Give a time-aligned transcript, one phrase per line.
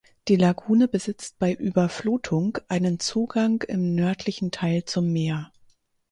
[0.29, 5.51] Die Lagune besitzt bei Überflutung einen Zugang im nördlichen Teil zum Meer.